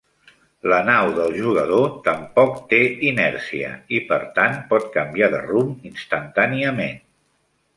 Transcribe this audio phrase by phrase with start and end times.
[0.71, 3.69] La nau del jugador tampoc té inèrcia
[3.99, 6.99] i per tant pot canviar de rumb instantàniament.